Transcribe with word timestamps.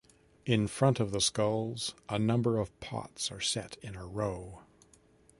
In 0.47 0.67
front 0.67 0.99
of 0.99 1.11
the 1.11 1.21
skulls, 1.21 1.93
a 2.09 2.17
number 2.17 2.57
of 2.57 2.79
pots 2.79 3.31
are 3.31 3.39
set 3.39 3.77
in 3.83 3.95
a 3.95 4.03
row. 4.03 4.61